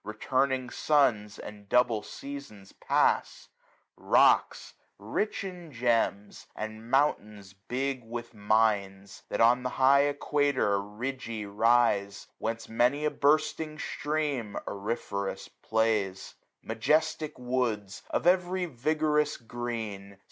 Returning 0.03 0.71
suns 0.71 1.37
and 1.37 1.69
double 1.69 2.01
seasons 2.01 2.71
pass: 2.71 3.49
645 3.93 4.11
Rocks 4.11 4.73
rich 4.97 5.43
in 5.43 5.71
gems, 5.71 6.47
and 6.55 6.89
mountains 6.89 7.53
big 7.53 8.03
with 8.03 8.33
mines. 8.33 9.21
That 9.29 9.41
on 9.41 9.61
the 9.61 9.69
high 9.77 10.05
equator 10.05 10.81
ridgy 10.81 11.45
rise. 11.45 12.25
Whence 12.39 12.67
many 12.67 13.05
a 13.05 13.11
bursting 13.11 13.77
stream 13.77 14.57
auriferous 14.67 15.49
plays: 15.49 16.33
Majestic 16.63 17.37
woods, 17.37 18.01
of 18.09 18.25
every 18.25 18.65
vigorous 18.65 19.37
green. 19.37 20.17